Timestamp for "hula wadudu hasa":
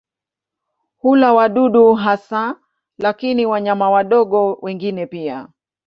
0.97-2.55